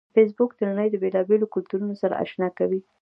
[0.13, 2.81] فېسبوک د نړۍ د بیلابیلو کلتورونو سره آشنا کوي